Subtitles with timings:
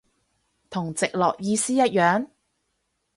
[0.71, 2.27] 同直落意思一樣？